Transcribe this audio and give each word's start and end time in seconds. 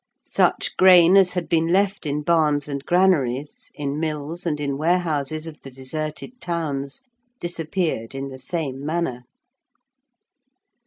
Such 0.25 0.75
grain 0.77 1.15
as 1.15 1.33
had 1.33 1.47
been 1.47 1.67
left 1.67 2.07
in 2.07 2.23
barns 2.23 2.67
and 2.67 2.83
granaries, 2.83 3.69
in 3.75 3.99
mills, 3.99 4.47
and 4.47 4.59
in 4.59 4.75
warehouses 4.75 5.45
of 5.45 5.61
the 5.61 5.69
deserted 5.69 6.41
towns, 6.41 7.03
disappeared 7.39 8.15
in 8.15 8.29
the 8.29 8.39
same 8.39 8.83
manner. 8.83 9.25